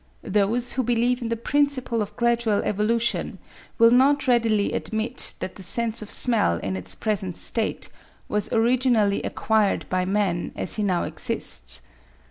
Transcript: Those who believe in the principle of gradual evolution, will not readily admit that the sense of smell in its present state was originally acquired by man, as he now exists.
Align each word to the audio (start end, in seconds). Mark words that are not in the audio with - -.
Those 0.23 0.71
who 0.73 0.81
believe 0.81 1.21
in 1.21 1.29
the 1.29 1.35
principle 1.37 2.01
of 2.01 2.15
gradual 2.15 2.63
evolution, 2.63 3.37
will 3.77 3.91
not 3.91 4.27
readily 4.27 4.73
admit 4.73 5.35
that 5.41 5.53
the 5.53 5.61
sense 5.61 6.01
of 6.01 6.09
smell 6.09 6.57
in 6.57 6.75
its 6.75 6.95
present 6.95 7.37
state 7.37 7.87
was 8.27 8.51
originally 8.51 9.21
acquired 9.21 9.87
by 9.89 10.05
man, 10.05 10.53
as 10.55 10.73
he 10.77 10.81
now 10.81 11.03
exists. 11.03 11.81